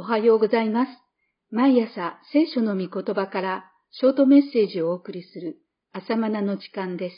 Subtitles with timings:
[0.00, 0.92] おはようございます。
[1.50, 5.56] 毎朝聖書の御言葉からショートメッセージをお送りする
[5.92, 7.16] 朝マナの時間です。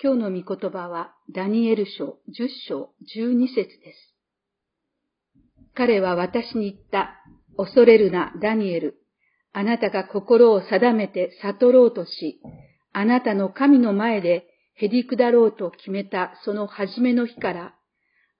[0.00, 4.14] 今日の御言葉はダニエル書10章12節です。
[5.74, 7.16] 彼は私に言った。
[7.56, 9.02] 恐れるな、ダニエル。
[9.52, 12.40] あなたが心を定めて悟ろうとし、
[12.92, 17.74] あなたの神の前でへり下ろうと決めたその初めの日から、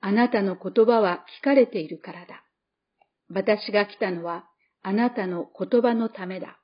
[0.00, 2.44] あなたの言葉は聞かれているからだ。
[3.30, 4.44] 私が来たのは
[4.82, 6.58] あなたの言葉のためだ。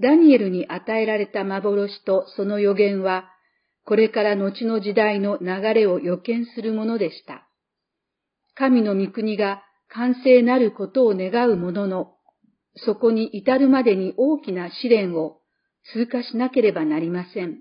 [0.00, 3.30] ダニエルに与えられた幻とその予言は、
[3.84, 7.46] これから後の時代の流れを予見するものでした。
[8.54, 12.14] 神の御国が完成なることを願うものの、
[12.76, 15.38] そこに至るまでに大きな試練を
[15.92, 17.60] 通過しなければなりません。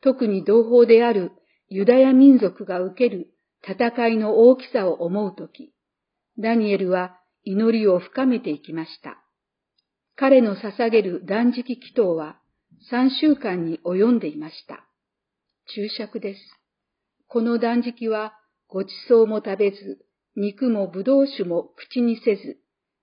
[0.00, 1.32] 特に同胞である
[1.68, 3.26] ユダヤ民族が受ける
[3.66, 5.73] 戦いの大きさを思うとき、
[6.38, 9.18] ダニエルは祈りを深めていきました。
[10.16, 12.38] 彼の捧げる断食祈祷は
[12.90, 14.84] 3週間に及んでいました。
[15.74, 16.40] 注釈です。
[17.28, 18.34] この断食は
[18.68, 20.04] ごちそうも食べず、
[20.36, 22.58] 肉も葡萄酒も口にせず、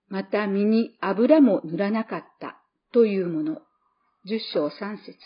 [0.09, 2.57] また身に油も塗らなかった
[2.93, 3.61] というもの。
[4.25, 5.17] 十章三節。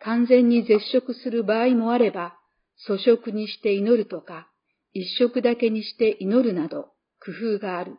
[0.00, 2.38] 完全に絶食する場合もあれば、
[2.86, 4.48] 粗食にして祈るとか、
[4.92, 6.92] 一食だけにして祈るなど、
[7.24, 7.96] 工夫がある。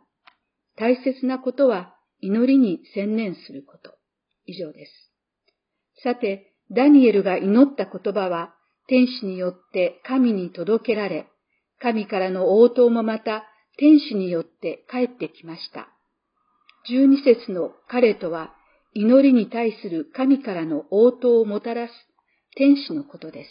[0.76, 4.00] 大切なことは祈りに専念すること。
[4.46, 4.92] 以上です。
[6.02, 8.54] さて、ダニエルが祈った言葉は、
[8.86, 11.28] 天使によって神に届けられ、
[11.80, 13.44] 神からの応答もまた
[13.78, 15.88] 天使によって帰ってきました。
[16.88, 18.54] 十二節の彼とは、
[18.92, 21.92] 祈りに対する神からの応答をもたらす
[22.56, 23.50] 天使のことです。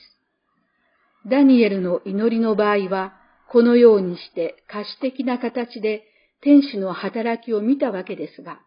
[1.29, 3.13] ダニエルの祈りの場合は、
[3.51, 6.03] このようにして可視的な形で
[6.41, 8.59] 天使の働きを見たわけですが、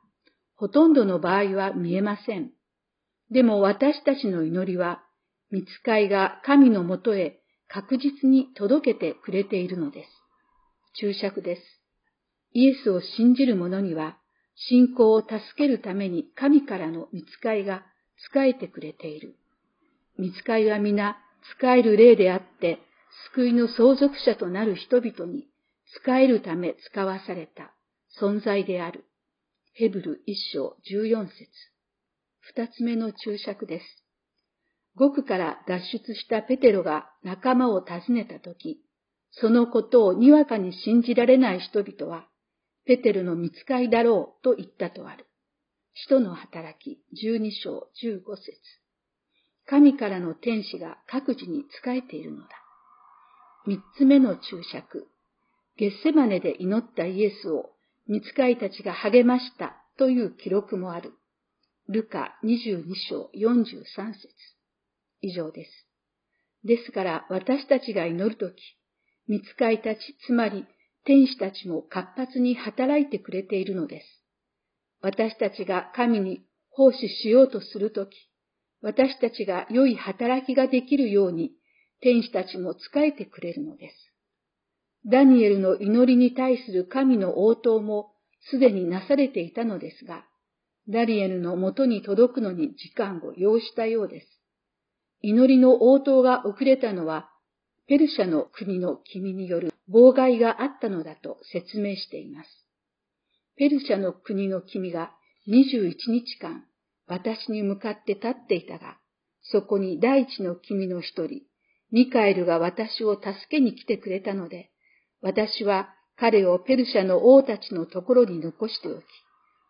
[0.57, 2.51] ほとんどの場合は見えません。
[3.31, 5.03] でも私たちの祈りは、
[5.51, 10.09] 見つかいが神のもとへ確実に届けてくれているのです。
[10.99, 11.63] 注釈です。
[12.53, 14.19] イエスを信じる者には、
[14.69, 17.85] 信仰を助けるために神からの見つかいが
[18.29, 19.37] 使えてくれている。
[20.19, 21.17] 見つかいは皆
[21.57, 22.81] 使える例であって、
[23.35, 25.49] 救いの相続者となる人々に
[25.95, 27.75] 使えるため使わされた
[28.21, 29.05] 存在である。
[29.75, 31.33] ヘブル一章十四節。
[32.41, 33.87] 二つ目の注釈です。
[34.97, 38.83] 獄から脱出したペテロが仲間を訪ねたとき、
[39.31, 42.29] そのことをにわかに信じられない人々は、
[42.85, 45.27] ペテルの見つかいだろうと言ったとある。
[45.95, 48.53] 使徒の働き十二章十五節。
[49.67, 52.62] 神からの天使が各自に仕えているのだ。
[53.65, 55.07] 三つ目の注釈。
[55.77, 57.71] ゲッセマネで祈ったイエスを
[58.09, 61.13] 見つかいたちが励ましたという記録もある。
[61.89, 64.29] ルカ22章43節
[65.21, 65.71] 以上です。
[66.65, 68.55] ですから私たちが祈るとき、
[69.29, 70.67] 見つかいたち、つまり
[71.05, 74.07] 天使たちも活発に働いてくれているのです。
[75.01, 78.11] 私たちが神に奉仕しようとするとき、
[78.81, 81.53] 私たちが良い働きができるように
[82.03, 83.95] 天使たちも仕えてくれるのです。
[85.09, 88.13] ダニエルの祈りに対する神の応答も
[88.51, 90.25] すでになされていたのですが、
[90.89, 94.27] ダニエルのもとに届くのに時間を要したようです。
[95.21, 97.31] 祈りの応答が遅れたのは、
[97.87, 102.49] ペルシャの国の君による妨害があったのだと説明しています。
[103.57, 105.13] ペルシャの国の君が
[105.49, 106.65] 21日間
[107.07, 108.99] 私に向かって立っていたが、
[109.43, 111.43] そこに第一の君の一人、
[111.93, 114.71] ミカエルが私を助けに来てくれたので、
[115.21, 119.05] 私は彼をペルシャの王たちのところに残しておき、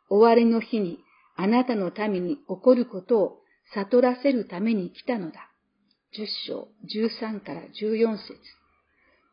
[0.09, 0.99] 終わりの日に
[1.37, 3.39] あなたの民に起こることを
[3.75, 5.51] 悟らせるために来たのだ。
[6.15, 8.35] 十章十三から十四節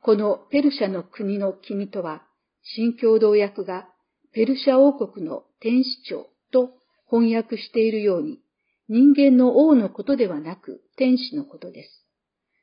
[0.01, 2.23] このペルシャの国の君とは、
[2.63, 3.87] 新共同訳が
[4.33, 6.71] ペルシャ王国の天使長と
[7.09, 8.39] 翻訳しているように、
[8.87, 12.05] 人間の王のことではなく天使のことです。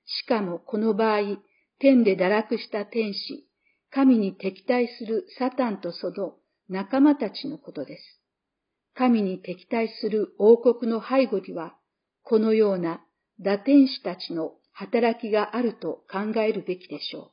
[0.07, 1.39] しかもこの場合、
[1.79, 3.49] 天で堕落した天使、
[3.91, 6.35] 神に敵対するサタンとその
[6.69, 8.03] 仲間たちのことです。
[8.95, 11.77] 神に敵対する王国の背後には、
[12.23, 13.05] このような
[13.41, 17.31] 打天使たちの働きがあると考えるべきでしょう。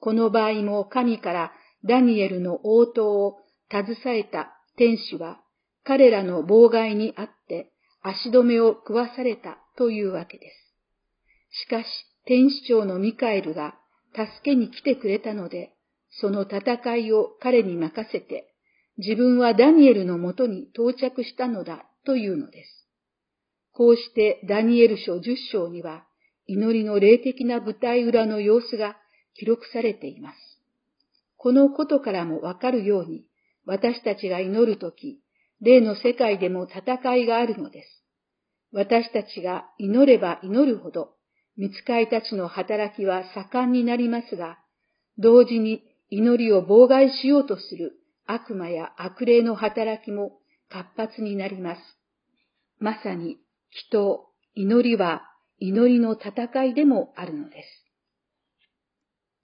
[0.00, 1.52] この場合も神から
[1.84, 3.38] ダニエルの応答を
[3.70, 5.40] 携えた天使は、
[5.84, 10.63] 彼らの妨害にあって足止めを食わされたというわけです。
[11.62, 11.86] しかし、
[12.26, 13.74] 天使長のミカエルが
[14.12, 15.72] 助けに来てくれたので、
[16.20, 18.52] その戦いを彼に任せて、
[18.98, 22.86] 自分はダニエルのもとに到着したのだというのです。
[23.72, 26.04] こうしてダニエル書10章には、
[26.46, 28.96] 祈りの霊的な舞台裏の様子が
[29.34, 30.36] 記録されています。
[31.36, 33.26] このことからもわかるように、
[33.66, 35.20] 私たちが祈るとき、
[35.60, 38.04] 霊の世界でも戦いがあるのです。
[38.72, 41.13] 私たちが祈れば祈るほど、
[41.56, 43.22] 見つかいたちの働きは
[43.52, 44.58] 盛んになりますが、
[45.18, 47.92] 同時に祈りを妨害しようとする
[48.26, 51.80] 悪魔や悪霊の働きも活発になります。
[52.78, 53.38] まさに、
[53.70, 55.22] 人、祈りは
[55.58, 57.84] 祈りの戦いでもあるのです。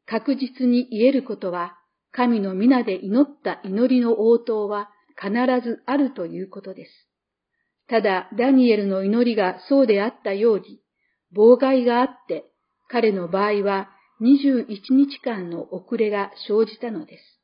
[0.07, 1.77] 確実に言えることは、
[2.11, 5.33] 神の皆で祈った祈りの応答は必
[5.65, 6.91] ずあるということです。
[7.89, 10.81] ただ、ダニエルの祈りがそうであったように、
[11.35, 12.45] 妨害があって、
[12.89, 13.91] 彼の場合は
[14.21, 17.41] 21日間の遅れが生じたのです。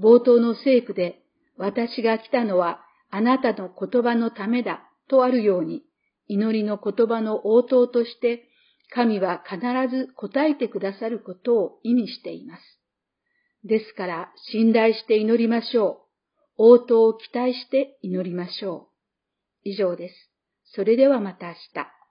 [0.00, 1.20] 冒頭の聖句で、
[1.56, 5.82] 私が来たのはあなたの言葉のためだとあるように、
[6.28, 8.48] 祈りの言葉の応答として、
[8.94, 9.60] 神は必
[9.94, 12.62] ず答えてくださることを意味しています。
[13.64, 16.06] ですから、信頼して祈りましょ
[16.58, 16.64] う。
[16.74, 18.88] 応答を期待して祈りましょ
[19.64, 19.68] う。
[19.68, 20.14] 以上です。
[20.74, 22.01] それではまた明日。